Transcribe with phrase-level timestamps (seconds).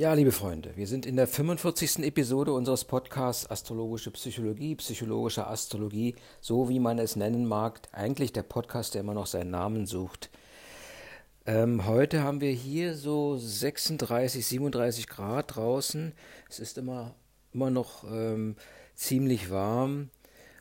[0.00, 1.98] Ja, liebe Freunde, wir sind in der 45.
[1.98, 7.82] Episode unseres Podcasts Astrologische Psychologie, psychologische Astrologie, so wie man es nennen mag.
[7.92, 10.30] Eigentlich der Podcast, der immer noch seinen Namen sucht.
[11.44, 16.14] Ähm, heute haben wir hier so 36, 37 Grad draußen.
[16.48, 17.14] Es ist immer,
[17.52, 18.56] immer noch ähm,
[18.94, 20.08] ziemlich warm.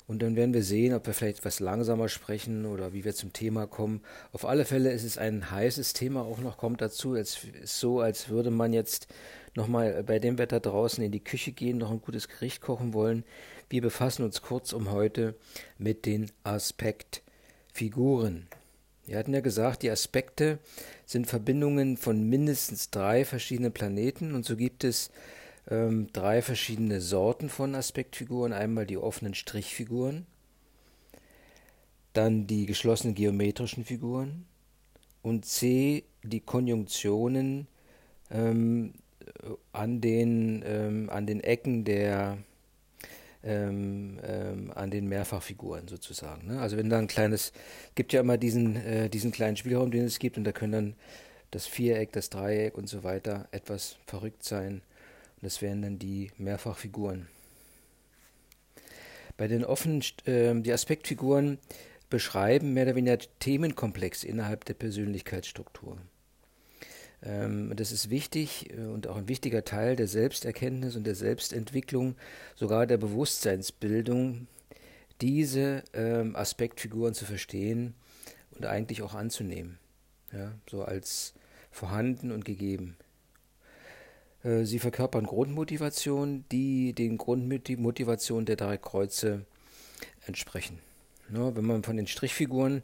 [0.10, 3.32] Und dann werden wir sehen, ob wir vielleicht etwas langsamer sprechen oder wie wir zum
[3.32, 4.02] Thema kommen.
[4.32, 7.14] Auf alle Fälle ist es ein heißes Thema auch noch, kommt dazu.
[7.14, 9.06] Es ist so, als würde man jetzt
[9.54, 13.24] nochmal bei dem Wetter draußen in die Küche gehen, noch ein gutes Gericht kochen wollen.
[13.70, 15.36] Wir befassen uns kurz um heute
[15.78, 18.48] mit den Aspektfiguren.
[19.06, 20.58] Wir hatten ja gesagt, die Aspekte
[21.06, 25.12] sind Verbindungen von mindestens drei verschiedenen Planeten und so gibt es
[25.70, 28.54] ähm, drei verschiedene Sorten von Aspektfiguren.
[28.54, 30.26] Einmal die offenen Strichfiguren,
[32.14, 34.46] dann die geschlossenen geometrischen Figuren
[35.22, 37.68] und C die Konjunktionen
[38.32, 38.94] ähm,
[39.72, 42.38] an, den, ähm, an den Ecken der
[43.44, 46.48] ähm, ähm, an den Mehrfachfiguren sozusagen.
[46.48, 46.60] Ne?
[46.60, 47.54] Also wenn da ein kleines,
[47.96, 50.96] gibt ja immer diesen, äh, diesen kleinen Spielraum, den es gibt, und da können dann
[51.52, 54.82] das Viereck, das Dreieck und so weiter etwas verrückt sein.
[55.42, 57.28] Das wären dann die Mehrfachfiguren.
[59.38, 61.60] Bei den offenen, äh, die Aspektfiguren
[62.10, 65.98] beschreiben mehr oder weniger Themenkomplex innerhalb der Persönlichkeitsstruktur.
[67.22, 72.16] Ähm, das ist wichtig äh, und auch ein wichtiger Teil der Selbsterkenntnis und der Selbstentwicklung,
[72.56, 74.48] sogar der Bewusstseinsbildung,
[75.22, 77.94] diese ähm, Aspektfiguren zu verstehen
[78.52, 79.78] und eigentlich auch anzunehmen,
[80.32, 81.34] ja, so als
[81.72, 82.98] vorhanden und gegeben.
[84.44, 89.46] Äh, sie verkörpern Grundmotivation, die den Grundmotivationen der drei Kreuze
[90.26, 90.80] entsprechen.
[91.34, 92.84] Ja, wenn man von den Strichfiguren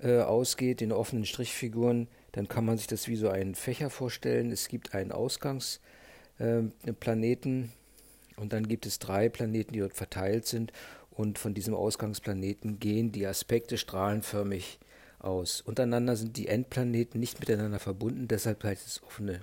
[0.00, 4.52] äh, ausgeht, den offenen Strichfiguren, dann kann man sich das wie so einen Fächer vorstellen.
[4.52, 10.72] Es gibt einen Ausgangsplaneten äh, und dann gibt es drei Planeten, die dort verteilt sind
[11.10, 14.78] und von diesem Ausgangsplaneten gehen die Aspekte strahlenförmig
[15.18, 15.62] aus.
[15.62, 19.40] Untereinander sind die Endplaneten nicht miteinander verbunden, deshalb heißt es offene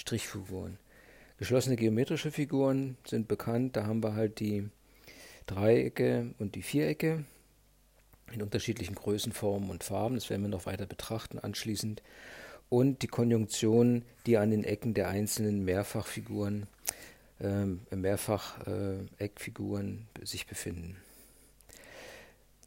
[0.00, 0.78] Strichfiguren.
[1.38, 4.68] Geschlossene geometrische Figuren sind bekannt, da haben wir halt die
[5.46, 7.24] Dreiecke und die Vierecke
[8.32, 10.14] in unterschiedlichen Größen, Formen und Farben.
[10.14, 12.02] Das werden wir noch weiter betrachten anschließend.
[12.68, 16.66] Und die Konjunktionen, die an den Ecken der einzelnen Mehrfachfiguren,
[17.40, 20.96] äh, Mehrfach-Eckfiguren äh, sich befinden.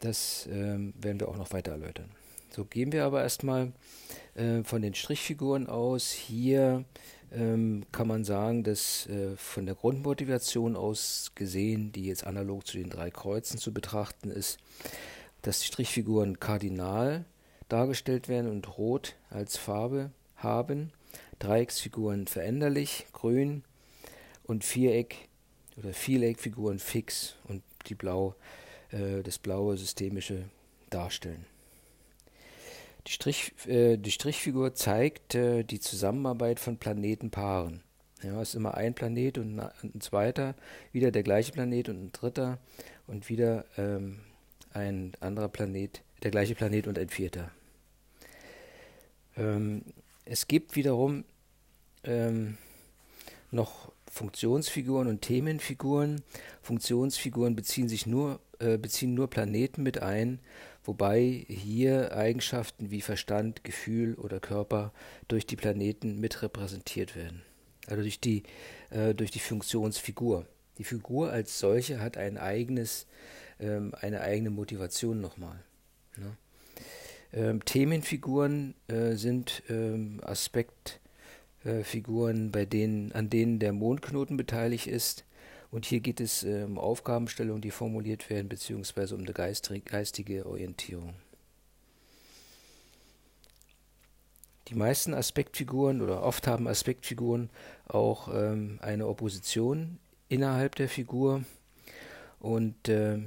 [0.01, 2.11] Das äh, werden wir auch noch weiter erläutern.
[2.55, 3.71] So gehen wir aber erstmal
[4.35, 6.11] äh, von den Strichfiguren aus.
[6.11, 6.85] Hier
[7.33, 12.77] ähm, kann man sagen, dass äh, von der Grundmotivation aus gesehen, die jetzt analog zu
[12.77, 14.59] den drei Kreuzen zu betrachten ist,
[15.41, 17.25] dass die Strichfiguren kardinal
[17.69, 20.91] dargestellt werden und rot als Farbe haben,
[21.39, 23.63] Dreiecksfiguren veränderlich, grün
[24.43, 25.29] und Viereck
[25.77, 28.35] oder Vieleckfiguren fix und die blau,
[28.91, 30.45] äh, das blaue systemische
[30.89, 31.45] darstellen.
[33.07, 37.81] Die, Strich, äh, die Strichfigur zeigt äh, die Zusammenarbeit von Planetenpaaren.
[38.23, 40.55] Ja, es ist immer ein Planet und ein zweiter,
[40.93, 42.57] wieder der gleiche Planet und ein dritter
[43.05, 44.21] und wieder ähm,
[44.71, 47.51] ein anderer Planet, der gleiche Planet und ein vierter.
[49.35, 49.83] Ähm,
[50.23, 51.25] es gibt wiederum
[52.05, 52.57] ähm,
[53.51, 56.23] noch Funktionsfiguren und Themenfiguren.
[56.61, 60.39] Funktionsfiguren beziehen sich nur, äh, beziehen nur Planeten mit ein,
[60.83, 64.93] wobei hier Eigenschaften wie Verstand, Gefühl oder Körper
[65.27, 67.41] durch die Planeten mit repräsentiert werden.
[67.87, 68.43] Also durch die,
[68.89, 70.45] äh, durch die Funktionsfigur.
[70.77, 73.05] Die Figur als solche hat ein eigenes
[73.59, 75.59] ähm, eine eigene Motivation nochmal.
[76.17, 76.35] Ne?
[77.33, 82.65] Ähm, Themenfiguren äh, sind ähm, Aspektfiguren, äh, bei
[83.13, 85.25] an denen der Mondknoten beteiligt ist.
[85.73, 91.15] Und hier geht es äh, um Aufgabenstellungen, die formuliert werden, beziehungsweise um eine geistige Orientierung.
[94.67, 97.49] Die meisten Aspektfiguren oder oft haben Aspektfiguren
[97.87, 99.97] auch ähm, eine Opposition
[100.29, 101.43] innerhalb der Figur.
[102.39, 103.17] Und äh,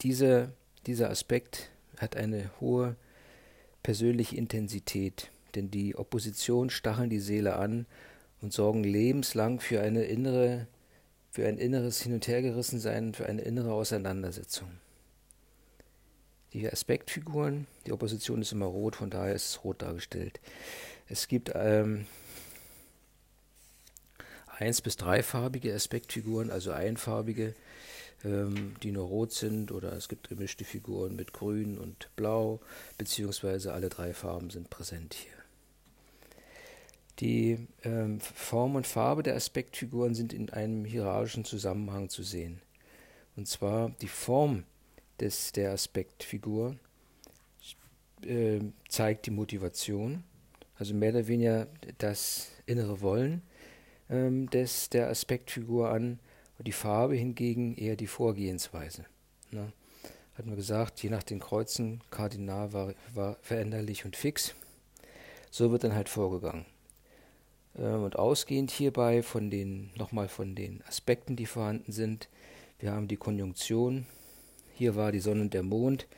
[0.00, 0.52] diese,
[0.88, 2.96] dieser Aspekt hat eine hohe
[3.84, 7.86] persönliche Intensität, denn die Opposition stacheln die Seele an
[8.40, 10.66] und sorgen lebenslang für eine innere,
[11.32, 14.68] für ein inneres Hin- und Hergerissensein, für eine innere Auseinandersetzung.
[16.52, 20.38] Die Aspektfiguren, die Opposition ist immer rot, von daher ist es rot dargestellt.
[21.08, 22.06] Es gibt ähm,
[24.46, 27.54] eins- bis dreifarbige Aspektfiguren, also einfarbige
[28.24, 32.60] ähm, die nur rot sind, oder es gibt gemischte Figuren mit grün und blau,
[32.98, 35.41] beziehungsweise alle drei Farben sind präsent hier.
[37.22, 42.60] Die ähm, Form und Farbe der Aspektfiguren sind in einem hierarchischen Zusammenhang zu sehen.
[43.36, 44.64] Und zwar die Form
[45.20, 46.74] des, der Aspektfigur
[48.26, 48.58] äh,
[48.88, 50.24] zeigt die Motivation,
[50.74, 53.42] also mehr oder weniger das innere Wollen
[54.10, 56.18] ähm, des, der Aspektfigur an.
[56.58, 59.04] Und die Farbe hingegen eher die Vorgehensweise.
[59.52, 59.72] Ne?
[60.34, 64.56] Hatten wir gesagt, je nach den Kreuzen, kardinal war, war veränderlich und fix.
[65.52, 66.66] So wird dann halt vorgegangen.
[67.78, 72.28] Ähm, und ausgehend hierbei von den, nochmal von den Aspekten, die vorhanden sind,
[72.78, 74.06] wir haben die Konjunktion,
[74.74, 76.08] hier war die Sonne und der Mond,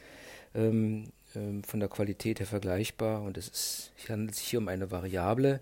[0.55, 3.23] ähm, ähm, von der Qualität her vergleichbar.
[3.23, 5.61] Und es ist, handelt sich hier um eine Variable,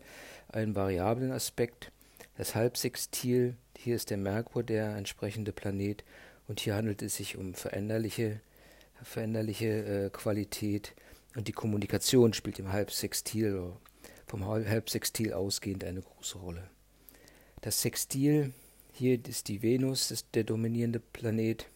[0.48, 1.90] einen variablen Aspekt.
[2.36, 6.04] Das Halbsextil, hier ist der Merkur, der entsprechende Planet.
[6.46, 8.40] Und hier handelt es sich um veränderliche,
[9.02, 10.94] veränderliche äh, Qualität.
[11.34, 13.72] Und die Kommunikation spielt im Halbsextil
[14.32, 16.62] vom Halbsextil ausgehend eine große Rolle.
[17.60, 18.54] Das Sextil,
[18.90, 21.66] hier ist die Venus, ist der dominierende Planet,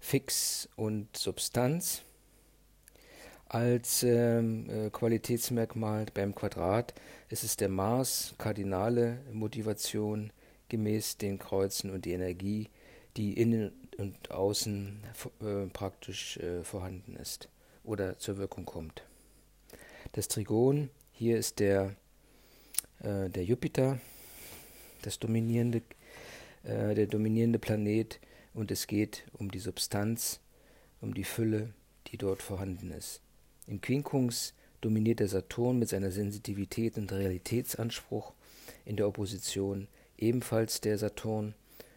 [0.00, 2.04] Fix und Substanz.
[3.48, 6.94] Als ähm, äh, Qualitätsmerkmal beim Quadrat
[7.28, 10.32] ist es der Mars, kardinale Motivation
[10.70, 12.70] gemäß den Kreuzen und die Energie,
[13.18, 15.02] die innen und außen
[15.42, 17.50] äh, praktisch äh, vorhanden ist
[17.84, 19.02] oder zur Wirkung kommt.
[20.12, 20.88] Das Trigon
[21.18, 21.96] hier ist der,
[23.00, 23.98] äh, der Jupiter,
[25.02, 25.82] das dominierende,
[26.62, 28.20] äh, der dominierende Planet,
[28.54, 30.38] und es geht um die Substanz,
[31.00, 31.74] um die Fülle,
[32.06, 33.20] die dort vorhanden ist.
[33.66, 38.32] Im Quinkums dominiert der Saturn mit seiner Sensitivität und Realitätsanspruch,
[38.84, 39.88] in der Opposition
[40.18, 41.54] ebenfalls der Saturn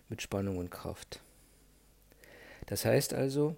[0.10, 1.22] mit Spannung und Kraft.
[2.66, 3.56] Das heißt also,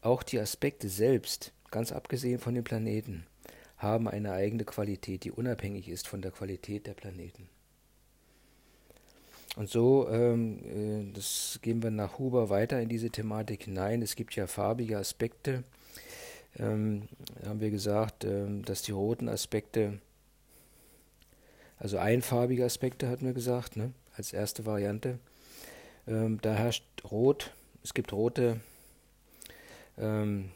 [0.00, 3.26] auch die Aspekte selbst, ganz abgesehen von den Planeten,
[3.82, 7.48] haben eine eigene Qualität, die unabhängig ist von der Qualität der Planeten.
[9.56, 14.00] Und so ähm, äh, das gehen wir nach Huber weiter in diese Thematik hinein.
[14.00, 15.64] Es gibt ja farbige Aspekte.
[16.58, 17.08] Ähm,
[17.44, 19.98] haben wir gesagt, ähm, dass die roten Aspekte,
[21.78, 25.18] also einfarbige Aspekte hatten wir gesagt, ne, als erste Variante.
[26.06, 27.52] Ähm, da herrscht Rot.
[27.84, 28.60] Es gibt rote,
[29.98, 30.50] ähm,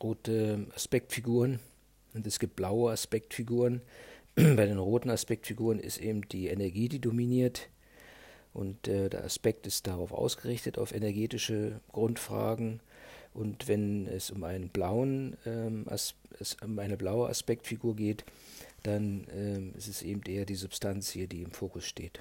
[0.00, 1.58] rote Aspektfiguren
[2.14, 3.80] und es gibt blaue Aspektfiguren.
[4.34, 7.68] Bei den roten Aspektfiguren ist eben die Energie, die dominiert.
[8.52, 12.80] Und äh, der Aspekt ist darauf ausgerichtet, auf energetische Grundfragen.
[13.32, 16.14] Und wenn es um einen blauen, ähm, es
[16.62, 18.24] um eine blaue Aspektfigur geht,
[18.82, 22.20] dann ähm, ist es eben eher die Substanz hier, die im Fokus steht.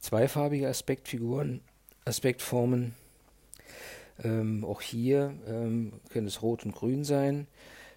[0.00, 1.60] Zweifarbige Aspektfiguren,
[2.04, 2.94] Aspektformen
[4.22, 7.46] ähm, auch hier ähm, können es Rot und Grün sein.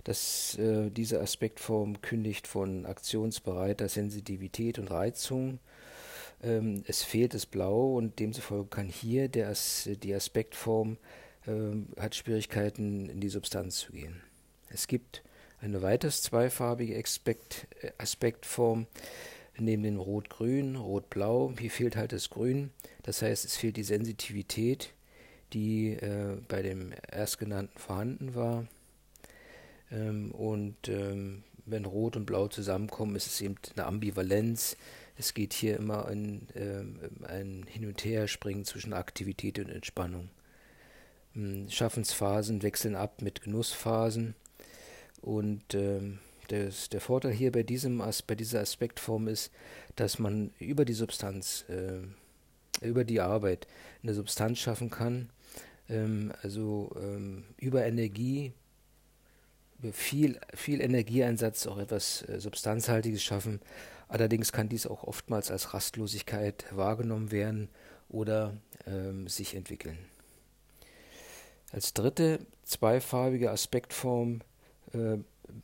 [0.04, 5.60] Das, äh, diese Aspektform kündigt von aktionsbereiter Sensitivität und Reizung.
[6.42, 10.98] Ähm, es fehlt das Blau und demzufolge kann hier der As die Aspektform
[11.48, 14.22] ähm, hat Schwierigkeiten in die Substanz zu gehen.
[14.69, 15.24] Es gibt
[15.62, 18.88] eine weiters zweifarbige Aspekt, äh, Aspektform
[19.57, 21.54] neben dem Rot-Grün, Rot-Blau.
[21.60, 22.72] Hier fehlt halt das Grün.
[23.04, 24.94] Das heißt, es fehlt die Sensitivität
[25.54, 28.66] die äh, bei dem erstgenannten vorhanden war.
[29.92, 34.77] Ähm, und ähm, wenn Rot und Blau zusammenkommen, ist es eben eine Ambivalenz.
[35.18, 40.29] Es geht hier immer in ähm, ein Hin- und Herspringen zwischen Aktivität und Entspannung.
[41.36, 44.36] Ähm, Schaffensphasen wechseln ab mit Genussphasen.
[45.22, 49.51] Und ähm, das, der Vorteil hier bei, diesem bei dieser Aspektform ist,
[49.96, 52.00] dass man über die Substanz, äh,
[52.86, 53.68] über die Arbeit
[54.01, 55.29] eine Substanz schaffen kann,
[55.89, 58.53] ähm, also ähm, über Energie,
[59.93, 63.62] viel, viel Energieeinsatz auch etwas äh, Substanzhaltiges schaffen.
[64.08, 67.69] Allerdings kann dies auch oftmals als Rastlosigkeit wahrgenommen werden
[68.10, 69.98] oder ähm, sich entwickeln.
[71.72, 74.41] Als dritte zweifarbige Aspektform
[74.93, 75.17] äh,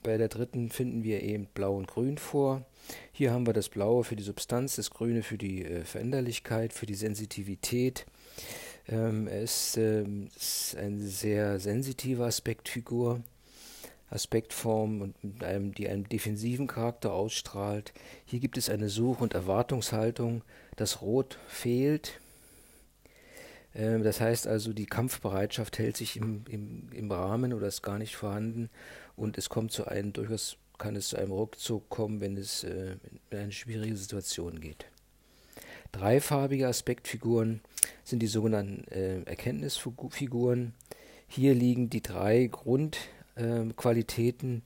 [0.04, 2.66] bei der dritten finden wir eben Blau und Grün vor.
[3.12, 6.86] Hier haben wir das Blaue für die Substanz, das Grüne für die äh, Veränderlichkeit, für
[6.86, 8.06] die Sensitivität.
[8.88, 13.22] Ähm, er ist, ähm, ist eine sehr sensitive Aspektfigur,
[14.10, 17.94] Aspektform und mit einem, die einen defensiven Charakter ausstrahlt.
[18.26, 20.44] Hier gibt es eine Such- und Erwartungshaltung.
[20.76, 22.20] Das Rot fehlt.
[23.74, 27.98] Ähm, das heißt also, die Kampfbereitschaft hält sich im, im, im Rahmen oder ist gar
[27.98, 28.70] nicht vorhanden
[29.16, 32.98] und es kommt zu einem, durchaus kann es zu einem Rückzug kommen, wenn es äh,
[33.30, 34.86] in eine schwierige Situation geht.
[35.96, 37.62] Dreifarbige Aspektfiguren
[38.04, 40.74] sind die sogenannten äh, Erkenntnisfiguren.
[41.26, 44.62] Hier liegen die drei Grundqualitäten äh,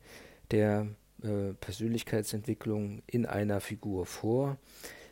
[0.50, 0.88] der
[1.22, 4.58] äh, Persönlichkeitsentwicklung in einer Figur vor.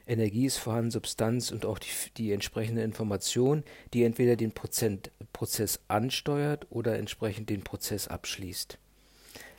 [0.08, 5.82] Energie ist vorhanden, Substanz und auch die, die entsprechende Information, die entweder den Prozent, Prozess
[5.88, 8.80] ansteuert oder entsprechend den Prozess abschließt.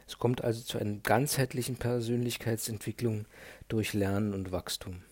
[0.09, 3.27] Es kommt also zu einer ganzheitlichen Persönlichkeitsentwicklung
[3.69, 5.05] durch Lernen und Wachstum.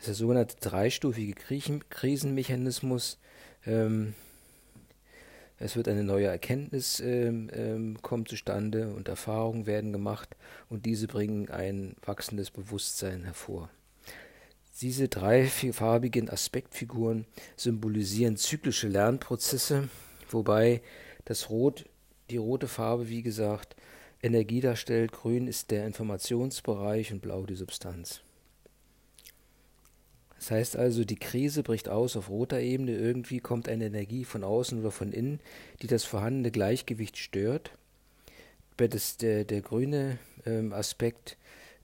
[0.00, 3.18] Das ist der sogenannte dreistufige Krisenmechanismus.
[3.66, 4.14] Ähm,
[5.58, 10.34] es wird eine neue Erkenntnis ähm, ähm, kommt zustande und Erfahrungen werden gemacht
[10.70, 13.68] und diese bringen ein wachsendes Bewusstsein hervor.
[14.80, 17.26] Diese drei farbigen Aspektfiguren
[17.56, 19.90] symbolisieren zyklische Lernprozesse,
[20.30, 20.80] wobei
[21.26, 21.84] das Rot,
[22.30, 23.76] die rote Farbe, wie gesagt,
[24.22, 28.22] Energie darstellt, grün ist der Informationsbereich und blau die Substanz.
[30.40, 34.42] Das heißt also, die Krise bricht aus auf roter Ebene, irgendwie kommt eine Energie von
[34.42, 35.38] außen oder von innen,
[35.82, 37.72] die das vorhandene Gleichgewicht stört.
[38.78, 41.36] Das, der, der grüne ähm, Aspekt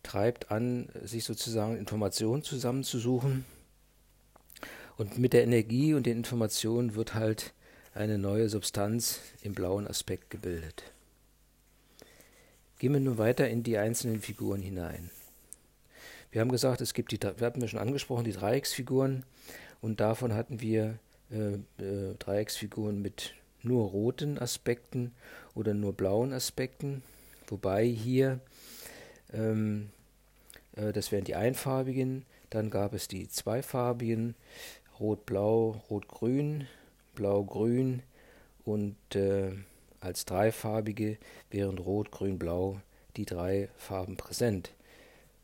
[0.02, 3.44] treibt an, sich sozusagen Informationen zusammenzusuchen.
[4.96, 7.52] Und mit der Energie und den Informationen wird halt
[7.92, 10.84] eine neue Substanz im blauen Aspekt gebildet.
[12.78, 15.10] Gehen wir nun weiter in die einzelnen Figuren hinein.
[16.30, 19.24] Wir haben gesagt, es gibt die, wir hatten wir schon angesprochen, die Dreiecksfiguren.
[19.80, 20.98] Und davon hatten wir
[21.30, 25.12] äh, äh, Dreiecksfiguren mit nur roten Aspekten
[25.54, 27.02] oder nur blauen Aspekten,
[27.48, 28.40] wobei hier,
[29.32, 29.90] ähm,
[30.76, 34.34] äh, das wären die einfarbigen, dann gab es die zweifarbigen,
[35.00, 36.66] rot-blau, rot-grün,
[37.14, 38.02] blau-grün
[38.64, 39.52] und äh,
[40.00, 41.18] als dreifarbige
[41.50, 42.80] wären rot, grün, blau
[43.16, 44.72] die drei Farben präsent.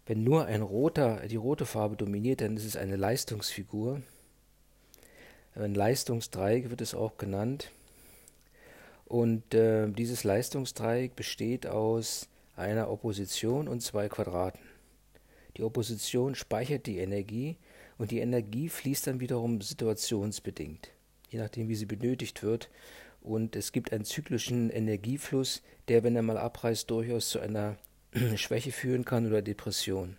[0.06, 4.02] Wenn nur ein roter, die rote Farbe dominiert, dann ist es eine Leistungsfigur.
[5.54, 7.71] Ein Leistungsdreieck wird es auch genannt.
[9.04, 14.61] Und äh, dieses Leistungsdreieck besteht aus einer Opposition und zwei Quadraten.
[15.56, 17.59] Die Opposition speichert die Energie
[17.99, 20.90] und die Energie fließt dann wiederum situationsbedingt,
[21.28, 22.71] je nachdem wie sie benötigt wird.
[23.21, 27.76] Und es gibt einen zyklischen Energiefluss, der, wenn er mal abreißt, durchaus zu einer
[28.37, 30.16] Schwäche führen kann oder Depression.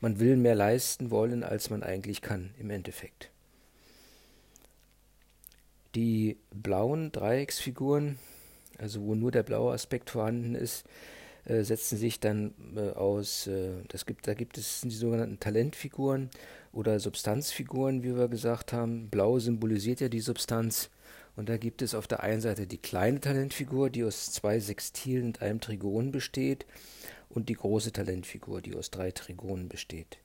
[0.00, 3.30] Man will mehr leisten wollen, als man eigentlich kann im Endeffekt.
[5.94, 8.18] Die blauen Dreiecksfiguren,
[8.78, 10.84] also wo nur der blaue Aspekt vorhanden ist,
[11.44, 16.30] äh, setzen sich dann äh, aus, äh, das gibt, da gibt es die sogenannten Talentfiguren
[16.72, 19.08] oder Substanzfiguren, wie wir gesagt haben.
[19.08, 20.90] Blau symbolisiert ja die Substanz.
[21.36, 25.26] Und da gibt es auf der einen Seite die kleine Talentfigur, die aus zwei Sextilen
[25.26, 26.66] und einem Trigon besteht
[27.30, 30.18] und die große Talentfigur, die aus drei Trigonen besteht.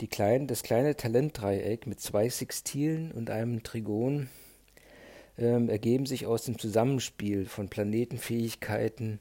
[0.00, 4.28] Die klein, das kleine Talentdreieck mit zwei Sextilen und einem Trigon
[5.38, 9.20] ähm, ergeben sich aus dem Zusammenspiel von Planetenfähigkeiten,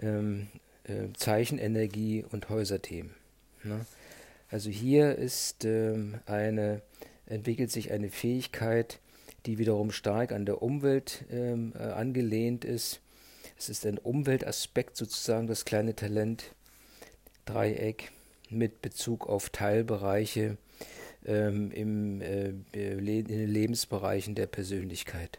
[0.00, 0.48] ähm,
[0.84, 3.14] äh, Zeichenenergie und Häuserthemen.
[3.64, 3.86] Ne?
[4.50, 6.82] Also hier ist ähm, eine,
[7.26, 9.00] entwickelt sich eine Fähigkeit,
[9.46, 13.00] die wiederum stark an der Umwelt ähm, äh, angelehnt ist
[13.58, 16.54] es ist ein Umweltaspekt sozusagen, das kleine Talent
[17.44, 18.12] Dreieck
[18.50, 20.56] mit Bezug auf Teilbereiche
[21.24, 25.38] ähm, im, äh, in den Lebensbereichen der Persönlichkeit.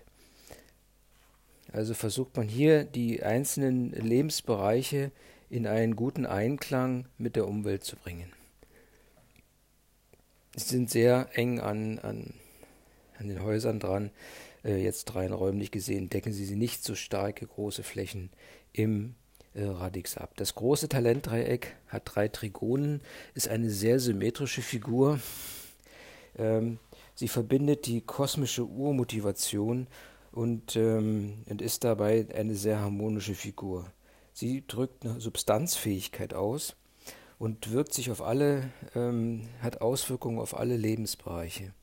[1.71, 5.11] Also versucht man hier die einzelnen Lebensbereiche
[5.49, 8.31] in einen guten Einklang mit der Umwelt zu bringen.
[10.55, 12.33] Sie sind sehr eng an, an,
[13.19, 14.11] an den Häusern dran
[14.67, 18.29] äh, jetzt rein räumlich gesehen, decken sie nicht so starke große Flächen
[18.73, 19.15] im
[19.53, 20.33] äh, Radix ab.
[20.35, 23.01] Das große Talentdreieck hat drei Trigonen,
[23.33, 25.19] ist eine sehr symmetrische Figur.
[26.37, 26.79] Ähm,
[27.15, 29.87] sie verbindet die kosmische Urmotivation
[30.31, 33.91] und, ähm, und ist dabei eine sehr harmonische Figur.
[34.33, 36.75] Sie drückt eine Substanzfähigkeit aus
[37.39, 41.73] und wirkt sich auf alle, ähm, hat Auswirkungen auf alle Lebensbereiche.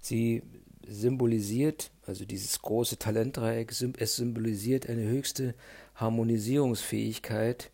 [0.00, 0.42] Sie
[0.88, 5.54] symbolisiert, also dieses große Talentdreieck, es symbolisiert eine höchste
[5.94, 7.70] Harmonisierungsfähigkeit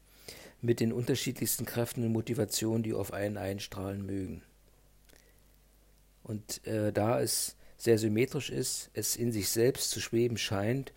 [0.60, 4.42] mit den unterschiedlichsten Kräften und Motivationen, die auf einen einstrahlen mögen.
[6.22, 10.92] Und äh, da es sehr symmetrisch ist, es in sich selbst zu schweben scheint,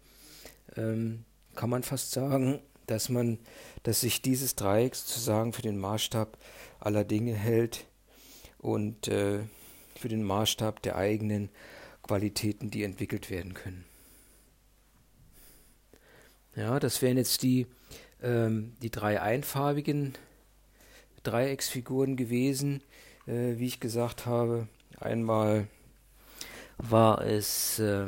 [0.76, 1.24] ähm,
[1.56, 3.40] kann man fast sagen, dass man,
[3.84, 6.38] dass sich dieses Dreieck sozusagen für den Maßstab
[6.80, 7.86] aller Dinge hält
[8.58, 9.40] und äh,
[9.96, 11.50] für den Maßstab der eigenen
[12.04, 13.86] Qualitäten, die entwickelt werden können.
[16.56, 17.66] Ja, das wären jetzt die,
[18.22, 20.14] ähm, die drei einfarbigen
[21.24, 22.82] Dreiecksfiguren gewesen,
[23.26, 24.68] äh, wie ich gesagt habe.
[25.00, 25.68] Einmal
[26.78, 28.08] war es äh,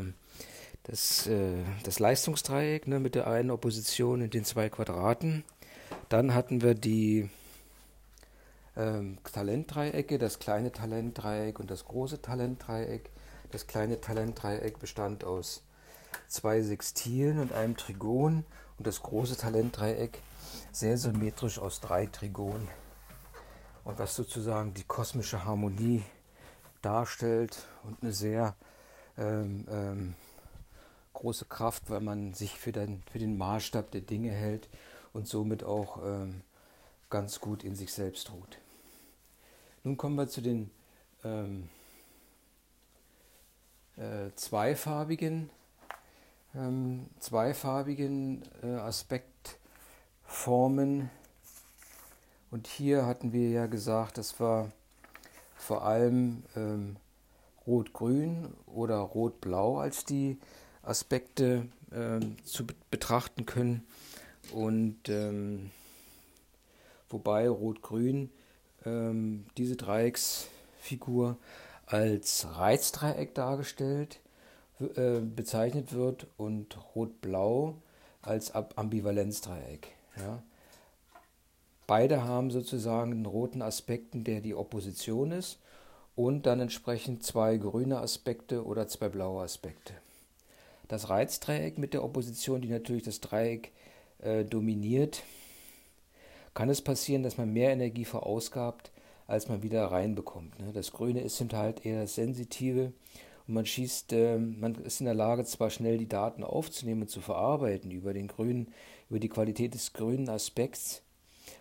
[0.83, 5.43] das, äh, das Leistungsdreieck ne, mit der einen Opposition in den zwei Quadraten.
[6.09, 7.29] Dann hatten wir die
[8.77, 13.09] ähm, Talentdreiecke, das kleine Talentdreieck und das große Talentdreieck.
[13.55, 15.63] Das kleine Talentdreieck bestand aus
[16.27, 18.43] zwei Sextilen und einem Trigon
[18.77, 20.19] und das große Talentdreieck
[20.73, 22.67] sehr symmetrisch aus drei Trigonen.
[23.85, 26.03] Und was sozusagen die kosmische Harmonie
[26.81, 28.57] darstellt und eine sehr
[29.17, 30.15] ähm, ähm,
[31.13, 34.67] große Kraft, weil man sich für den, für den Maßstab der Dinge hält
[35.13, 36.41] und somit auch ähm,
[37.09, 38.57] ganz gut in sich selbst ruht.
[39.85, 40.71] Nun kommen wir zu den
[41.23, 41.69] ähm,
[43.97, 45.49] äh, zweifarbigen,
[46.55, 51.09] ähm, zweifarbigen äh, Aspektformen.
[52.51, 54.71] Und hier hatten wir ja gesagt, das war
[55.55, 56.95] vor allem ähm,
[57.65, 60.37] Rot-Grün oder Rot-Blau als die
[60.83, 63.85] Aspekte ähm, zu betrachten können.
[64.53, 65.71] Und ähm,
[67.09, 68.29] wobei Rot-Grün
[68.85, 71.37] ähm, diese Dreiecksfigur
[71.87, 74.19] als Reizdreieck dargestellt
[74.79, 77.75] äh, bezeichnet wird und Rot-Blau
[78.21, 79.89] als Ambivalenzdreieck.
[80.17, 80.41] Ja.
[81.87, 85.59] Beide haben sozusagen einen roten Aspekten, der die Opposition ist,
[86.15, 89.93] und dann entsprechend zwei grüne Aspekte oder zwei blaue Aspekte.
[90.87, 93.71] Das Reizdreieck mit der Opposition, die natürlich das Dreieck
[94.19, 95.23] äh, dominiert,
[96.53, 98.91] kann es passieren, dass man mehr Energie verausgabt,
[99.27, 100.59] als man wieder reinbekommt.
[100.59, 100.71] Ne?
[100.73, 102.93] Das Grüne ist halt eher das Sensitive
[103.47, 107.09] und man schießt, äh, man ist in der Lage, zwar schnell die Daten aufzunehmen und
[107.09, 108.67] zu verarbeiten über den grünen,
[109.09, 111.03] über die Qualität des grünen Aspekts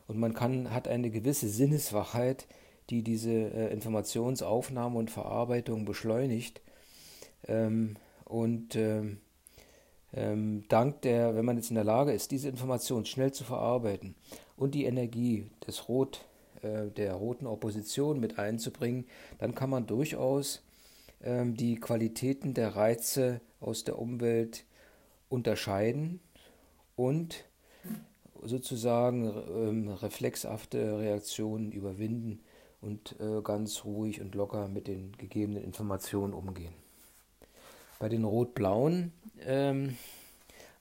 [0.06, 2.46] und man kann, hat eine gewisse Sinneswachheit,
[2.90, 6.60] die diese äh, Informationsaufnahme und Verarbeitung beschleunigt.
[7.46, 9.18] Ähm, und ähm,
[10.12, 14.14] ähm, dank der, wenn man jetzt in der Lage ist, diese Information schnell zu verarbeiten
[14.56, 16.24] und die Energie des Rot,
[16.64, 19.06] äh, der roten Opposition mit einzubringen,
[19.38, 20.62] dann kann man durchaus
[21.22, 24.64] ähm, die Qualitäten der Reize aus der Umwelt
[25.28, 26.20] unterscheiden
[26.96, 27.44] und
[28.42, 32.40] sozusagen ähm, reflexhafte Reaktionen überwinden
[32.80, 36.74] und äh, ganz ruhig und locker mit den gegebenen Informationen umgehen.
[37.98, 39.96] Bei den rot-blauen ähm,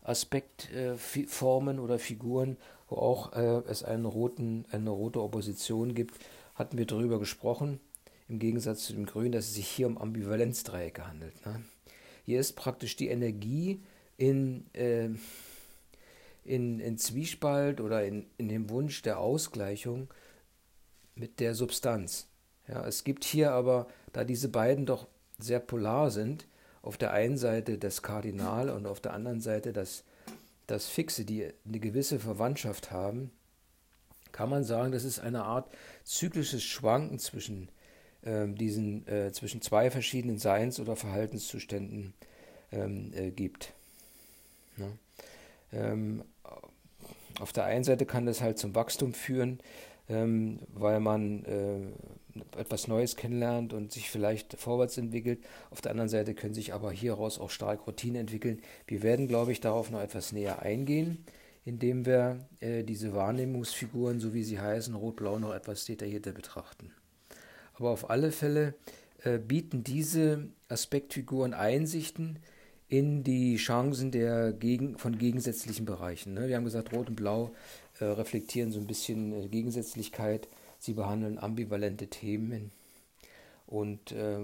[0.04, 6.15] Aspektformen äh, oder Figuren, wo auch äh, es einen roten, eine rote Opposition gibt,
[6.56, 7.80] hatten wir darüber gesprochen,
[8.28, 11.46] im Gegensatz zu dem Grün, dass es sich hier um Ambivalenzdreiecke handelt.
[11.46, 11.63] Ne?
[12.26, 13.82] Hier ist praktisch die Energie
[14.17, 15.10] in, äh,
[16.46, 20.08] in, in Zwiespalt oder in, in dem Wunsch der Ausgleichung
[21.15, 22.28] mit der Substanz.
[22.67, 26.48] Ja, es gibt hier aber, da diese beiden doch sehr polar sind,
[26.82, 30.04] auf der einen Seite das Kardinal und auf der anderen Seite das,
[30.67, 33.32] das Fixe, die eine gewisse Verwandtschaft haben,
[34.32, 35.71] kann man sagen, dass es eine Art
[36.04, 37.69] zyklisches Schwanken zwischen,
[38.23, 42.13] äh, diesen, äh, zwischen zwei verschiedenen Seins- oder Verhaltenszuständen
[42.71, 43.73] ähm, äh, gibt.
[44.78, 44.88] Ja.
[45.71, 46.23] Ähm,
[47.39, 49.60] auf der einen Seite kann das halt zum Wachstum führen,
[50.10, 51.80] ähm, weil man äh,
[52.58, 55.39] etwas Neues kennenlernt und sich vielleicht vorwärts entwickelt.
[55.69, 58.62] Auf der anderen Seite können sich aber hieraus auch stark Routinen entwickeln.
[58.88, 61.26] Wir werden, glaube ich, darauf noch etwas näher eingehen,
[61.65, 66.91] indem wir äh, diese Wahrnehmungsfiguren, so wie sie heißen, rot-blau, noch etwas detaillierter betrachten.
[67.76, 68.76] Aber auf alle Fälle
[69.24, 72.39] äh, bieten diese Aspektfiguren Einsichten
[72.88, 76.34] in die Chancen der gegen, von gegensätzlichen Bereichen.
[76.34, 76.48] Ne?
[76.48, 77.52] Wir haben gesagt, Rot und Blau
[78.00, 80.48] äh, reflektieren so ein bisschen äh, Gegensätzlichkeit.
[80.84, 82.74] Sie behandeln ambivalente Themen.
[83.67, 84.39] Und äh,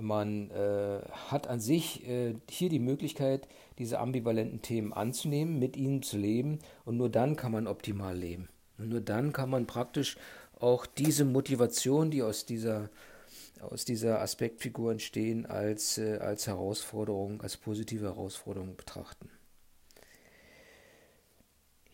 [0.00, 6.04] man äh, hat an sich äh, hier die Möglichkeit, diese ambivalenten Themen anzunehmen, mit ihnen
[6.04, 6.60] zu leben.
[6.84, 8.48] Und nur dann kann man optimal leben.
[8.78, 10.16] Und nur dann kann man praktisch
[10.60, 12.88] auch diese Motivation, die aus dieser,
[13.58, 19.28] aus dieser Aspektfigur entstehen, als, äh, als Herausforderung, als positive Herausforderung betrachten.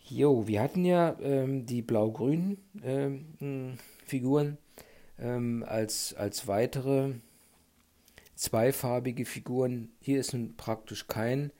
[0.08, 4.56] Jo, wir hatten ja ähm, die blau-grünen ähm, Figuren
[5.18, 7.14] ähm, als, als weitere
[8.36, 9.88] zweifarbige Figuren.
[10.00, 11.50] Hier ist nun praktisch kein,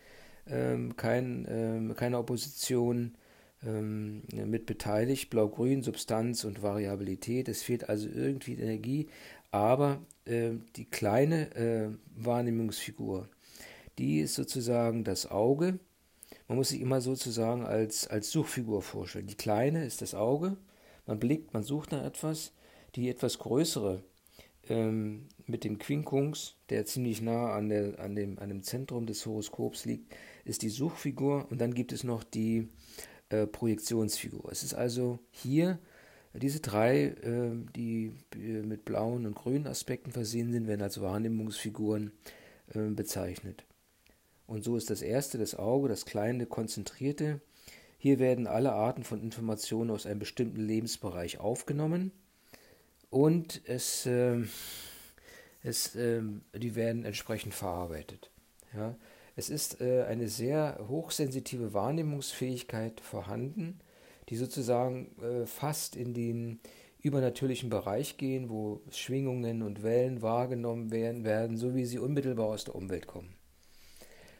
[0.49, 3.17] ähm, kein, ähm, keine Opposition
[3.65, 5.29] ähm, mit beteiligt.
[5.29, 7.49] Blau-grün, Substanz und Variabilität.
[7.49, 9.09] Es fehlt also irgendwie Energie,
[9.51, 13.29] aber äh, die kleine äh, Wahrnehmungsfigur,
[13.99, 15.81] die ist sozusagen das Auge
[16.49, 19.27] man muss sich immer sozusagen als, als Suchfigur vorstellen.
[19.27, 20.57] Die kleine ist das Auge,
[21.07, 22.53] man blickt, man sucht nach etwas.
[22.95, 24.03] Die etwas größere
[24.69, 29.27] ähm, mit dem Quincunx, der ziemlich nah an, der, an, dem, an dem Zentrum des
[29.27, 32.69] Horoskops liegt, ist die Suchfigur und dann gibt es noch die
[33.29, 34.51] äh, Projektionsfigur.
[34.51, 35.79] Es ist also hier
[36.33, 42.13] diese drei, äh, die äh, mit blauen und grünen Aspekten versehen sind, werden als Wahrnehmungsfiguren
[42.75, 43.66] äh, bezeichnet.
[44.47, 47.41] Und so ist das erste das Auge, das kleine, konzentrierte.
[47.99, 52.13] Hier werden alle Arten von Informationen aus einem bestimmten Lebensbereich aufgenommen
[53.11, 54.43] und es, äh,
[55.63, 56.23] es, äh,
[56.55, 58.31] die werden entsprechend verarbeitet.
[58.75, 58.95] Ja.
[59.37, 63.81] Es ist äh, eine sehr hochsensitive Wahrnehmungsfähigkeit vorhanden,
[64.29, 66.61] die sozusagen äh, fast in den
[67.01, 72.65] übernatürlichen Bereich gehen, wo Schwingungen und Wellen wahrgenommen werden, werden, so wie sie unmittelbar aus
[72.65, 73.36] der Umwelt kommen.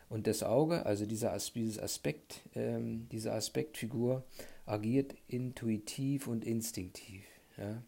[0.09, 4.25] Und das Auge, also dieser, dieses Aspekt, ähm, diese Aspektfigur,
[4.65, 7.25] agiert intuitiv und instinktiv.
[7.57, 7.83] Ja?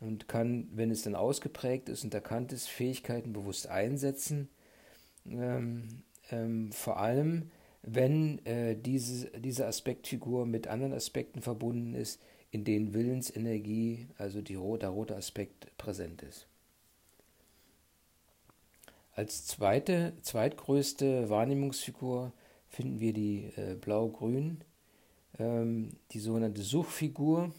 [0.00, 4.48] Und kann, wenn es dann ausgeprägt ist und erkannt ist, Fähigkeiten bewusst einsetzen.
[5.26, 7.50] Ähm, ähm, vor allem,
[7.82, 14.54] wenn äh, diese, diese Aspektfigur mit anderen Aspekten verbunden ist, in denen Willensenergie, also die,
[14.54, 16.46] der rote Aspekt, präsent ist.
[19.16, 22.32] Als zweite, zweitgrößte Wahrnehmungsfigur
[22.68, 24.58] finden wir die äh, blau-grün,
[25.38, 27.52] ähm, die sogenannte Suchfigur,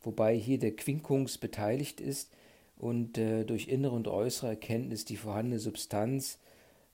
[0.00, 2.32] wobei hier der Quinkунgs beteiligt ist
[2.78, 6.38] und äh, durch innere und äußere Erkenntnis die vorhandene Substanz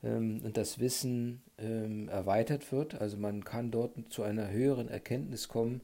[0.03, 3.01] ähm, und das Wissen ähm, erweitert wird.
[3.01, 5.83] Also man kann dort zu einer höheren Erkenntnis kommen,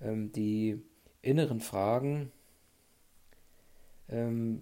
[0.00, 0.80] ähm, die
[1.20, 2.32] inneren Fragen
[4.08, 4.60] ähm,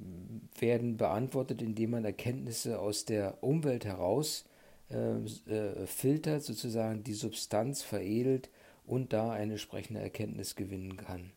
[0.59, 4.45] werden beantwortet, indem man Erkenntnisse aus der Umwelt heraus
[4.91, 8.51] ähm, äh, filtert, sozusagen die Substanz veredelt
[8.87, 11.31] und da eine entsprechende Erkenntnis gewinnen kann.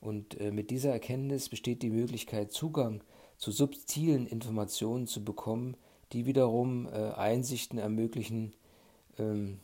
[0.00, 3.02] Und äh, mit dieser Erkenntnis besteht die Möglichkeit, Zugang
[3.36, 5.76] zu subtilen Informationen zu bekommen,
[6.12, 8.54] die wiederum äh, Einsichten ermöglichen,
[9.18, 9.58] ähm,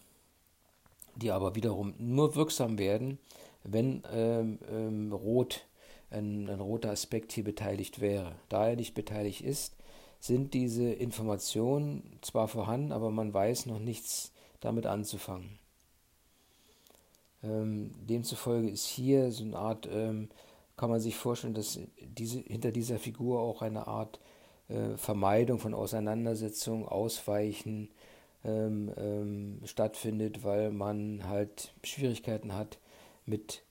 [1.17, 3.19] die aber wiederum nur wirksam werden,
[3.63, 5.67] wenn ähm, ähm, Rot
[6.15, 8.37] ein, ein roter Aspekt hier beteiligt wäre.
[8.49, 9.77] Da er nicht beteiligt ist,
[10.21, 15.59] sind diese Informationen zwar vorhanden, aber man weiß noch nichts damit anzufangen.
[17.43, 20.31] Ähm, demzufolge ist hier so eine Art, ähm,
[20.77, 24.19] kann man sich vorstellen, dass diese, hinter dieser Figur auch eine Art
[24.69, 27.91] äh, Vermeidung von Auseinandersetzung, Ausweichen
[28.45, 32.79] ähm, ähm stattfindet, weil man halt Schwierigkeiten hat
[33.27, 33.63] mit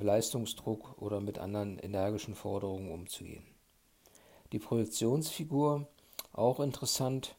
[0.00, 3.44] Leistungsdruck oder mit anderen energischen Forderungen umzugehen.
[4.52, 5.86] Die Projektionsfigur,
[6.32, 7.36] auch interessant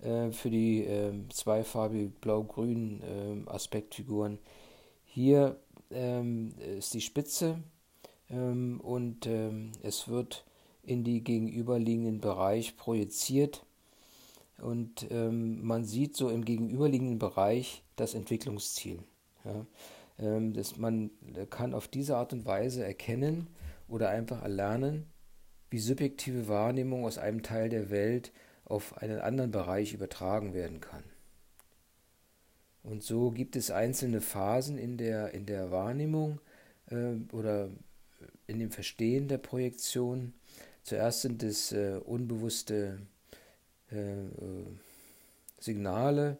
[0.00, 4.38] äh, für die äh, zweifarbige blau-grünen äh, Aspektfiguren.
[5.04, 5.58] Hier
[5.90, 7.62] ähm, ist die Spitze
[8.30, 10.44] ähm, und ähm, es wird
[10.82, 13.64] in die gegenüberliegenden Bereich projiziert
[14.58, 19.00] und ähm, man sieht so im gegenüberliegenden Bereich das Entwicklungsziel.
[19.44, 19.66] Ja.
[20.18, 21.10] Ähm, dass man
[21.50, 23.48] kann auf diese Art und Weise erkennen
[23.88, 25.06] oder einfach erlernen,
[25.70, 28.32] wie subjektive Wahrnehmung aus einem Teil der Welt
[28.64, 31.02] auf einen anderen Bereich übertragen werden kann.
[32.82, 36.40] Und so gibt es einzelne Phasen in der, in der Wahrnehmung
[36.90, 37.70] äh, oder
[38.46, 40.34] in dem Verstehen der Projektion.
[40.82, 42.98] Zuerst sind es äh, unbewusste
[43.90, 44.66] äh, äh
[45.60, 46.38] Signale,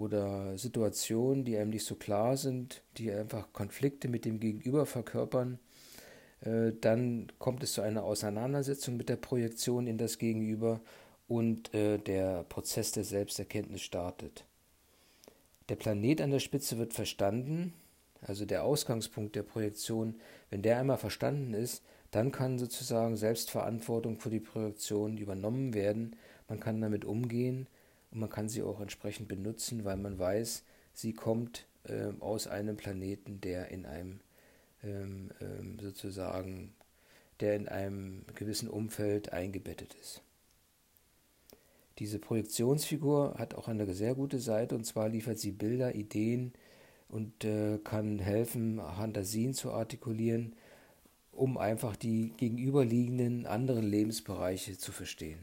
[0.00, 5.58] oder Situationen, die einem nicht so klar sind, die einfach Konflikte mit dem Gegenüber verkörpern,
[6.40, 10.80] äh, dann kommt es zu einer Auseinandersetzung mit der Projektion in das Gegenüber
[11.28, 14.44] und äh, der Prozess der Selbsterkenntnis startet.
[15.68, 17.74] Der Planet an der Spitze wird verstanden,
[18.22, 20.16] also der Ausgangspunkt der Projektion,
[20.50, 26.16] wenn der einmal verstanden ist, dann kann sozusagen Selbstverantwortung für die Projektion übernommen werden,
[26.48, 27.68] man kann damit umgehen,
[28.10, 32.76] und man kann sie auch entsprechend benutzen, weil man weiß, sie kommt äh, aus einem
[32.76, 34.20] Planeten, der in einem
[34.82, 36.74] ähm, ähm, sozusagen,
[37.40, 40.22] der in einem gewissen Umfeld eingebettet ist.
[41.98, 46.54] Diese Projektionsfigur hat auch eine sehr gute Seite und zwar liefert sie Bilder, Ideen
[47.08, 50.54] und äh, kann helfen, Fantasien zu artikulieren,
[51.32, 55.40] um einfach die gegenüberliegenden anderen Lebensbereiche zu verstehen.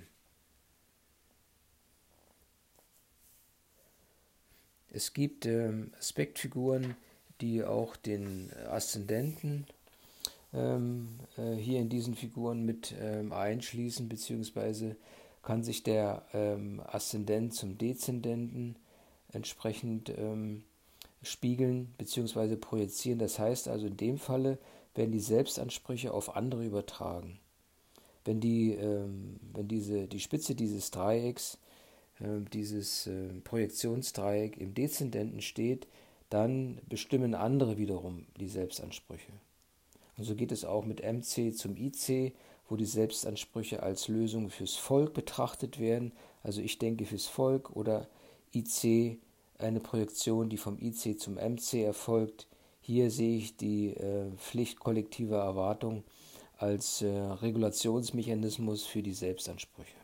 [4.91, 6.95] Es gibt ähm, Aspektfiguren,
[7.41, 9.67] die auch den Aszendenten
[10.53, 14.95] ähm, äh, hier in diesen Figuren mit ähm, einschließen, beziehungsweise
[15.43, 18.75] kann sich der ähm, Aszendent zum Dezendenten
[19.31, 20.63] entsprechend ähm,
[21.21, 23.19] spiegeln beziehungsweise projizieren.
[23.19, 24.57] Das heißt also in dem Falle,
[24.95, 27.39] werden die Selbstansprüche auf andere übertragen.
[28.25, 31.57] Wenn, die, ähm, wenn diese, die Spitze dieses Dreiecks,
[32.19, 35.87] dieses äh, Projektionsdreieck im Dezendenten steht,
[36.29, 39.31] dann bestimmen andere wiederum die Selbstansprüche.
[40.17, 42.33] Und so geht es auch mit MC zum IC,
[42.69, 46.11] wo die Selbstansprüche als Lösung fürs Volk betrachtet werden.
[46.43, 48.07] Also ich denke fürs Volk oder
[48.53, 49.19] IC,
[49.59, 52.47] eine Projektion, die vom IC zum MC erfolgt.
[52.81, 56.03] Hier sehe ich die äh, Pflicht kollektiver Erwartung
[56.57, 59.96] als äh, Regulationsmechanismus für die Selbstansprüche.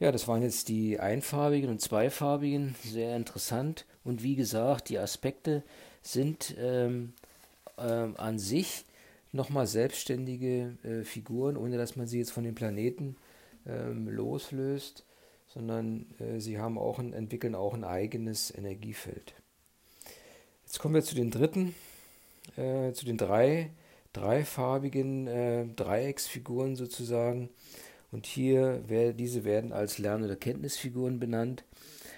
[0.00, 3.84] Ja, das waren jetzt die einfarbigen und zweifarbigen, sehr interessant.
[4.04, 5.64] Und wie gesagt, die Aspekte
[6.02, 7.14] sind ähm,
[7.78, 8.84] ähm, an sich
[9.32, 13.16] nochmal selbstständige äh, Figuren, ohne dass man sie jetzt von den Planeten
[13.66, 15.04] ähm, loslöst,
[15.48, 19.34] sondern äh, sie haben auch ein, entwickeln auch ein eigenes Energiefeld.
[20.64, 21.74] Jetzt kommen wir zu den dritten,
[22.56, 23.70] äh, zu den drei
[24.12, 27.50] dreifarbigen äh, Dreiecksfiguren sozusagen.
[28.10, 31.64] Und hier, wär, diese werden als Lern- oder Kenntnisfiguren benannt.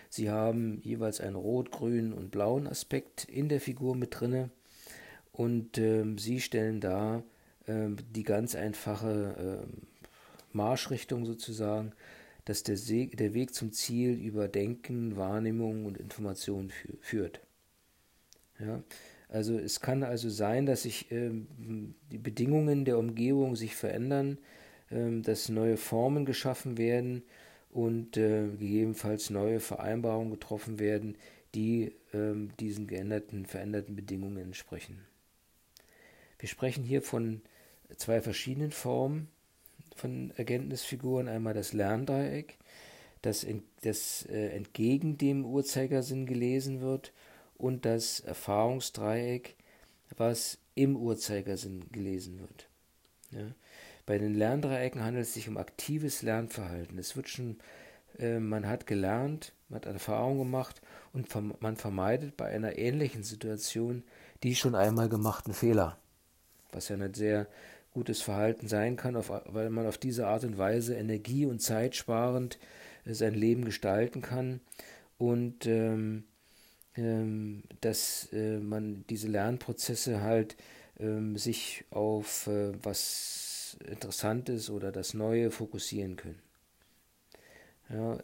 [0.08, 4.50] Sie haben jeweils einen rot, grün und blauen Aspekt in der Figur mit drinne.
[5.32, 7.22] Und ähm, sie stellen da
[7.66, 9.82] ähm, die ganz einfache ähm,
[10.52, 11.92] Marschrichtung sozusagen,
[12.44, 17.40] dass der, der, Weg zum Ziel über Denken, Wahrnehmung und Information fü führt.
[18.58, 18.82] Ja?
[19.28, 24.38] Also es kann also sein, dass sich ähm, die Bedingungen der Umgebung sich verändern,
[24.90, 27.22] dass neue Formen geschaffen werden
[27.70, 31.16] und äh, gegebenenfalls neue Vereinbarungen getroffen werden,
[31.54, 34.98] die ähm, diesen geänderten, veränderten Bedingungen entsprechen.
[36.38, 37.42] Wir sprechen hier von
[37.96, 39.28] zwei verschiedenen Formen
[39.94, 41.28] von Erkenntnisfiguren.
[41.28, 42.58] Einmal das Lerndreieck,
[43.22, 47.12] das, in, das äh, entgegen dem Uhrzeigersinn gelesen wird,
[47.60, 49.54] und das Erfahrungsdreieck,
[50.16, 52.68] was im Uhrzeigersinn gelesen wird.
[53.32, 53.52] Ja.
[54.10, 56.98] Bei den Lerndreiecken handelt es sich um aktives Lernverhalten.
[56.98, 57.58] Es wird schon,
[58.18, 61.28] äh, man hat gelernt, man hat Erfahrung gemacht und
[61.62, 64.02] man vermeidet bei einer ähnlichen Situation
[64.42, 65.96] die schon einmal gemachten Fehler
[66.72, 67.46] was ja ein sehr
[67.92, 72.58] gutes Verhalten sein kann, auf, weil man auf diese Art und Weise energie- und zeitsparend
[73.04, 74.58] äh, sein Leben gestalten kann
[75.18, 76.24] und ähm,
[76.96, 80.56] ähm, dass äh, man diese Lernprozesse halt
[80.98, 82.72] ähm, sich auf äh,
[83.74, 86.40] Interessantes oder das Neue fokussieren können.
[87.88, 88.18] Ja,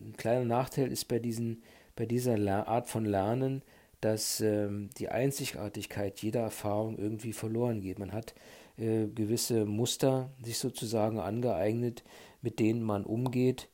[0.00, 1.62] ein kleiner Nachteil ist bei, diesen,
[1.94, 2.36] bei dieser
[2.68, 3.62] Art von Lernen,
[4.00, 7.98] dass ähm, die Einzigartigkeit jeder Erfahrung irgendwie verloren geht.
[7.98, 8.34] Man hat
[8.76, 12.04] äh, gewisse Muster sich sozusagen angeeignet,
[12.42, 13.68] mit denen man umgeht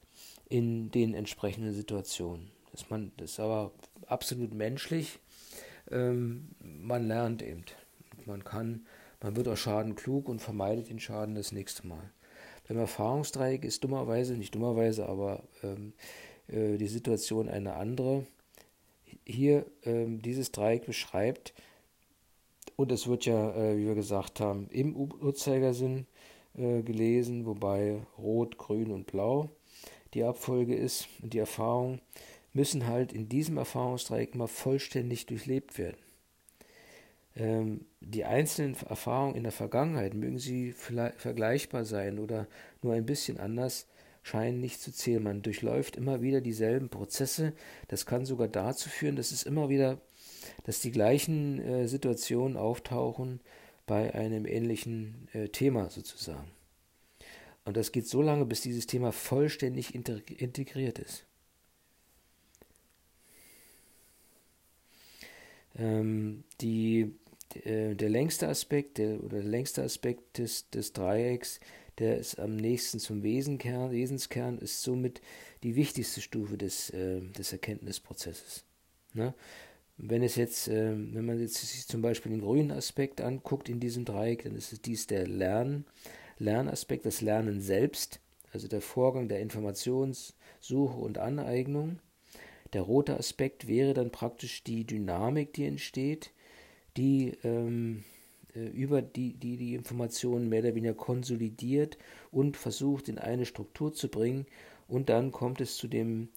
[0.49, 2.51] in den entsprechenden Situationen.
[2.71, 3.73] Das, man, das ist aber
[4.07, 5.19] absolut menschlich.
[5.91, 7.65] Ähm, man lernt eben.
[8.27, 8.87] Man kann,
[9.23, 12.11] man wird aus Schaden klug und vermeidet den Schaden das nächste Mal.
[12.69, 15.93] Beim Erfahrungsdreieck ist dummerweise, nicht dummerweise, aber ähm,
[16.49, 18.27] äh, die Situation eine andere
[19.25, 21.55] hier ähm, dieses Dreieck beschreibt.
[22.77, 26.07] Und es wird ja, äh, wie wir gesagt haben, im Uhrzeigersinn
[26.57, 29.51] äh, gelesen, wobei Rot, Grün und Blau
[30.15, 31.09] die Abfolge ist.
[31.23, 32.01] Und die Erfahrungen
[32.53, 35.97] müssen halt in diesem Erfahrungsdreieck immer vollständig durchlebt werden.
[37.35, 42.47] Ähm, die einzelnen Erfahrungen in der Vergangenheit, mögen sie vergleichbar sein oder
[42.83, 43.87] nur ein bisschen anders,
[44.23, 45.23] scheinen nicht zu zählen.
[45.23, 47.53] Man durchläuft immer wieder dieselben Prozesse.
[47.89, 50.01] Das kann sogar dazu führen, dass es immer wieder,
[50.65, 53.41] dass die gleichen äh, Situationen auftauchen
[53.87, 56.51] bei einem ähnlichen äh, Thema sozusagen.
[57.65, 61.25] Und das geht so lange, bis dieses Thema vollständig integriert ist.
[65.79, 67.15] Ähm, die,
[67.57, 71.61] äh, der längste Aspekt der, oder der längste Aspekt des, des Dreiecks
[71.99, 75.21] der ist am nächsten zum Wesenkern, Wesenskern, ist somit
[75.63, 78.65] die wichtigste Stufe des, äh, des Erkenntnisprozesses.
[79.13, 79.35] Ne?
[79.99, 83.79] Wenn es jetzt, äh, wenn man jetzt sich zum Beispiel den grünen Aspekt anguckt in
[83.79, 85.85] diesem Dreieck, dann ist es dies der Lern,
[86.39, 88.21] Lernaspekt, das Lernen selbst,
[88.53, 91.99] also der Vorgang der Informationssuche und Aneignung.
[92.73, 96.33] Der rote Aspekt wäre dann praktisch die Dynamik, die entsteht,
[96.97, 98.05] die ähm,
[98.55, 101.99] äh, über die, die die Informationen mehr oder weniger konsolidiert
[102.31, 104.47] und versucht in eine Struktur zu bringen.
[104.89, 106.29] Und dann kommt es zu dem,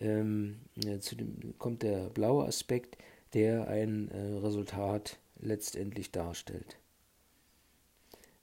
[0.00, 2.98] ähm, äh, zu dem kommt der blaue Aspekt,
[3.34, 6.78] der ein äh, Resultat letztendlich darstellt.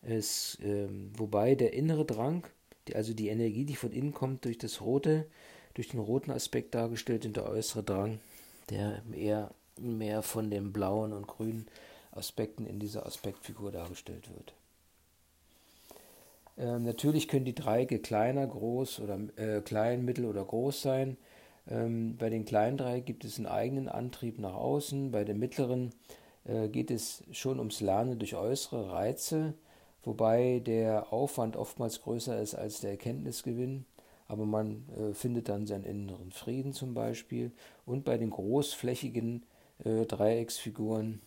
[0.01, 2.45] Es, ähm, wobei der innere Drang,
[2.87, 5.27] die, also die Energie, die von innen kommt, durch das rote,
[5.75, 8.19] durch den roten Aspekt dargestellt und der äußere Drang,
[8.69, 11.67] der eher mehr von dem blauen und grünen
[12.11, 14.53] Aspekten in dieser Aspektfigur dargestellt wird.
[16.57, 21.17] Ähm, natürlich können die Dreiecke kleiner, groß oder äh, klein, mittel oder groß sein.
[21.67, 25.11] Ähm, bei den kleinen Dreieck gibt es einen eigenen Antrieb nach außen.
[25.11, 25.91] Bei den mittleren
[26.45, 29.53] äh, geht es schon ums Lernen durch äußere Reize,
[30.03, 33.85] wobei der Aufwand oftmals größer ist als der Erkenntnisgewinn.
[34.27, 37.51] Aber man äh, findet dann seinen inneren Frieden zum Beispiel.
[37.85, 39.43] Und bei den großflächigen
[39.85, 41.21] äh, Dreiecksfiguren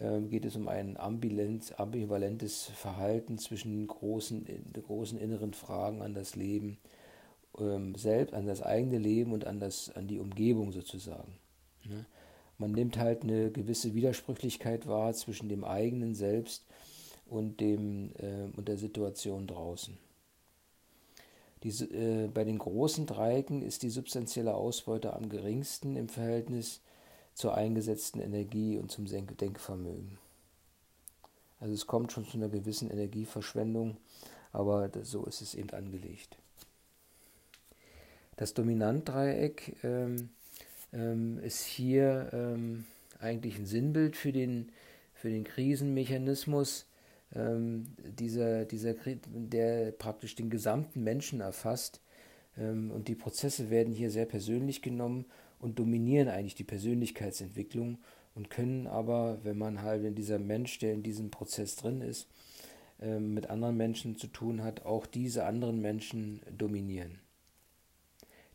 [0.00, 4.46] ähm, geht es um ein ambivalentes Verhalten zwischen großen,
[4.86, 6.78] großen inneren Fragen an das Leben
[7.58, 11.38] ähm, selbst, an das eigene Leben und an, das, an die Umgebung sozusagen.
[11.84, 12.04] Ne?
[12.58, 16.64] Man nimmt halt eine gewisse Widersprüchlichkeit wahr zwischen dem eigenen Selbst
[17.26, 19.96] und, dem, äh, und der Situation draußen.
[21.62, 26.80] Die, äh, bei den großen Dreiecken ist die substanzielle Ausbeute am geringsten im Verhältnis
[27.38, 30.18] zur eingesetzten Energie und zum Denkvermögen.
[31.60, 33.96] Also es kommt schon zu einer gewissen Energieverschwendung,
[34.52, 36.36] aber so ist es eben angelegt.
[38.36, 40.30] Das Dominantdreieck ähm,
[40.92, 42.86] ähm, ist hier ähm,
[43.20, 44.72] eigentlich ein Sinnbild für den,
[45.14, 46.86] für den Krisenmechanismus,
[47.36, 47.86] ähm,
[48.18, 48.94] dieser, dieser,
[49.26, 52.00] der praktisch den gesamten Menschen erfasst.
[52.56, 55.24] Ähm, und die Prozesse werden hier sehr persönlich genommen
[55.58, 57.98] und dominieren eigentlich die Persönlichkeitsentwicklung
[58.34, 62.28] und können aber, wenn man halt, wenn dieser Mensch, der in diesem Prozess drin ist,
[63.00, 67.20] ähm, mit anderen Menschen zu tun hat, auch diese anderen Menschen dominieren.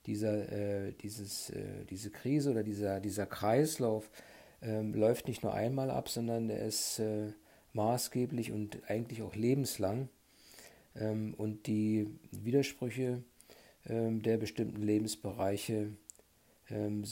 [0.05, 4.09] Dieser, äh, dieses, äh, diese Krise oder dieser, dieser Kreislauf
[4.61, 7.31] äh, läuft nicht nur einmal ab, sondern er ist äh,
[7.73, 10.09] maßgeblich und eigentlich auch lebenslang.
[10.95, 13.23] Ähm, und die Widersprüche
[13.87, 15.97] ähm, der bestimmten Lebensbereiche ähm,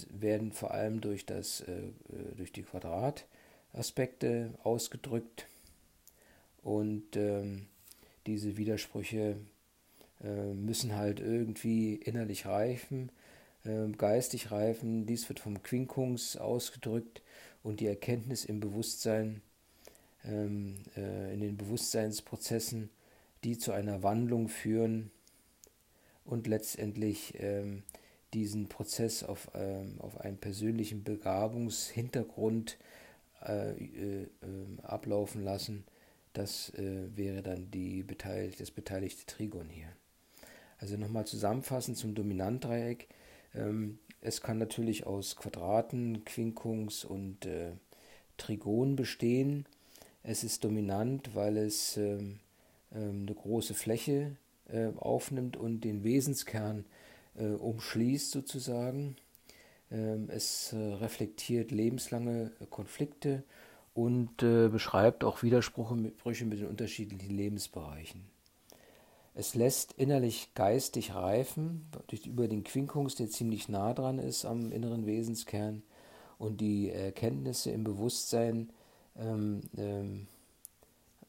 [0.09, 5.45] werden vor allem durch, das, äh, äh, durch die Quadrataspekte ausgedrückt
[6.63, 7.67] und ähm,
[8.25, 9.37] diese Widersprüche
[10.23, 13.11] äh, müssen halt irgendwie innerlich reifen,
[13.65, 15.05] ähm, geistig reifen.
[15.05, 17.21] Dies wird vom Quinkungs ausgedrückt
[17.63, 19.41] und die Erkenntnis im Bewusstsein,
[20.23, 22.91] in den Bewusstseinsprozessen,
[23.43, 25.09] die zu einer Wandlung führen
[26.25, 27.33] und letztendlich
[28.33, 32.77] diesen Prozess auf, ähm, auf einen persönlichen Begabungshintergrund
[33.45, 35.83] äh, äh, ähm, ablaufen lassen,
[36.33, 39.89] das äh, wäre dann die beteiligt, das beteiligte Trigon hier.
[40.77, 43.09] Also nochmal zusammenfassend zum Dominantdreieck.
[43.53, 47.73] Ähm, es kann natürlich aus Quadraten, Quinkungs und äh,
[48.37, 49.65] Trigonen bestehen.
[50.23, 52.39] Es ist dominant, weil es ähm,
[52.93, 54.37] ähm, eine große Fläche
[54.69, 56.83] äh, aufnimmt und den Wesenskern äh,
[57.39, 59.15] umschließt sozusagen.
[59.91, 63.43] Ähm, es äh, reflektiert lebenslange Konflikte
[63.93, 68.23] und äh, beschreibt auch Widersprüche mit den unterschiedlichen Lebensbereichen.
[69.33, 74.71] Es lässt innerlich geistig reifen, durch, über den Quinkungs, der ziemlich nah dran ist am
[74.71, 75.83] inneren Wesenskern,
[76.37, 78.71] und die Erkenntnisse im Bewusstsein
[79.15, 80.27] ähm, ähm,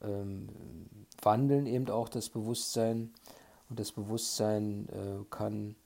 [0.02, 0.48] ähm,
[1.20, 3.12] wandeln eben auch das Bewusstsein.
[3.68, 5.76] Und das Bewusstsein äh, kann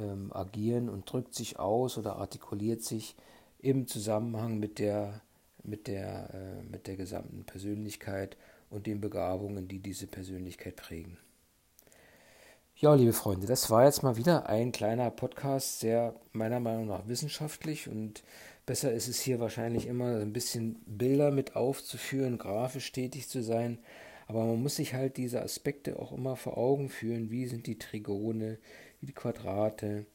[0.00, 3.14] ähm, agieren und drückt sich aus oder artikuliert sich
[3.58, 5.20] im Zusammenhang mit der,
[5.62, 8.36] mit der, äh, mit der gesamten Persönlichkeit
[8.70, 11.18] und den Begabungen, die diese Persönlichkeit prägen.
[12.76, 17.06] Ja, liebe Freunde, das war jetzt mal wieder ein kleiner Podcast, sehr meiner Meinung nach
[17.08, 18.22] wissenschaftlich und
[18.64, 23.78] besser ist es hier wahrscheinlich immer ein bisschen Bilder mit aufzuführen, grafisch tätig zu sein.
[24.28, 27.30] Aber man muss sich halt diese Aspekte auch immer vor Augen führen.
[27.30, 28.58] Wie sind die Trigone,
[29.00, 30.06] wie die Quadrate,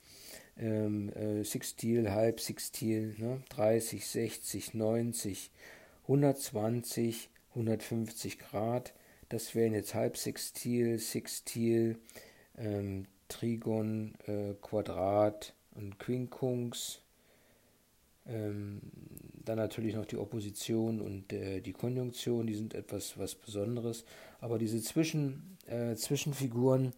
[0.58, 3.42] ähm, äh, Sextil, Halbsextil, ne?
[3.50, 5.52] 30, 60, 90,
[6.04, 8.94] 120, 150 Grad.
[9.30, 11.98] Das wären jetzt Halbsextil, Sextil,
[12.58, 17.02] ähm, Trigon, äh, Quadrat und Quinkunx.
[18.28, 18.82] Ähm,
[19.44, 24.06] dann natürlich noch die Opposition und äh, die Konjunktion, die sind etwas was Besonderes.
[24.40, 26.94] Aber diese Zwischen, äh, Zwischenfiguren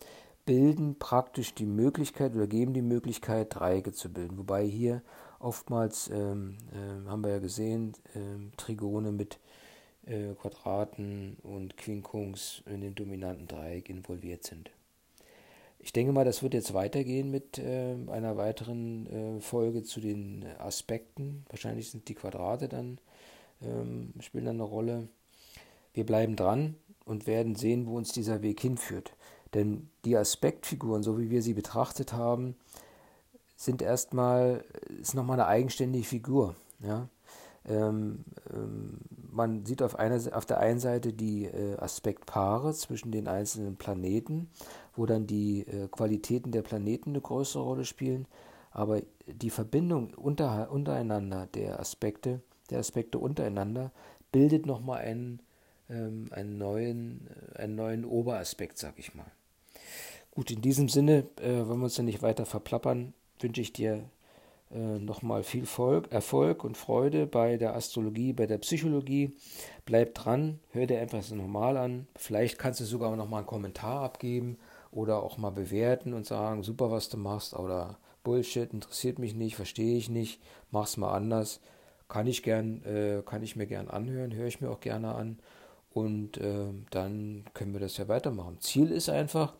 [0.47, 4.39] bilden praktisch die Möglichkeit oder geben die Möglichkeit, Dreiecke zu bilden.
[4.39, 5.03] Wobei hier
[5.39, 9.39] oftmals, ähm, äh, haben wir ja gesehen, äh, Trigone mit
[10.07, 14.71] äh, Quadraten und Quinkungs in den dominanten Dreieck involviert sind.
[15.79, 20.45] Ich denke mal, das wird jetzt weitergehen mit äh, einer weiteren äh, Folge zu den
[20.59, 21.45] Aspekten.
[21.49, 22.99] Wahrscheinlich sind die Quadrate dann,
[23.61, 25.09] ähm, spielen dann eine Rolle.
[25.93, 26.75] Wir bleiben dran
[27.05, 29.13] und werden sehen, wo uns dieser Weg hinführt.
[29.53, 32.55] Denn die Aspektfiguren, so wie wir sie betrachtet haben,
[33.55, 34.63] sind erstmal,
[35.01, 36.55] ist nochmal eine eigenständige Figur.
[36.79, 37.09] Ja?
[37.67, 38.23] Ähm,
[38.53, 38.99] ähm,
[39.31, 44.49] man sieht auf, einer, auf der einen Seite die äh, Aspektpaare zwischen den einzelnen Planeten,
[44.95, 48.25] wo dann die äh, Qualitäten der Planeten eine größere Rolle spielen,
[48.71, 53.91] aber die Verbindung unter, untereinander der Aspekte, der Aspekte untereinander,
[54.31, 55.41] bildet nochmal einen,
[55.89, 59.31] ähm, einen, neuen, äh, einen neuen Oberaspekt, sag ich mal.
[60.31, 64.03] Gut, in diesem Sinne, äh, wollen wir uns ja nicht weiter verplappern, wünsche ich dir
[64.71, 69.33] äh, nochmal viel Volk, Erfolg und Freude bei der Astrologie, bei der Psychologie.
[69.85, 72.07] Bleib dran, hör dir einfach so normal an.
[72.15, 74.57] Vielleicht kannst du sogar nochmal einen Kommentar abgeben
[74.91, 79.55] oder auch mal bewerten und sagen, super, was du machst oder Bullshit, interessiert mich nicht,
[79.55, 81.61] verstehe ich nicht, mach's mal anders.
[82.09, 85.39] Kann ich gern, äh, kann ich mir gern anhören, höre ich mir auch gerne an.
[85.97, 88.59] Und äh, dann können wir das ja weitermachen.
[88.59, 89.55] Ziel ist einfach,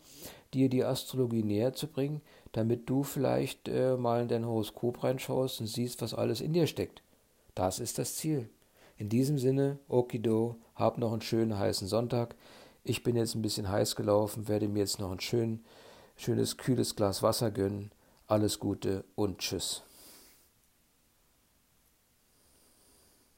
[0.54, 2.20] dir die Astrologie näher zu bringen,
[2.52, 6.68] damit du vielleicht äh, mal in dein Horoskop reinschaust und siehst, was alles in dir
[6.68, 7.02] steckt.
[7.56, 8.48] Das ist das Ziel.
[8.98, 12.36] In diesem Sinne, Okido, hab noch einen schönen heißen Sonntag.
[12.84, 15.64] Ich bin jetzt ein bisschen heiß gelaufen, werde mir jetzt noch ein schön,
[16.14, 17.90] schönes, kühles Glas Wasser gönnen.
[18.28, 19.82] Alles Gute und Tschüss.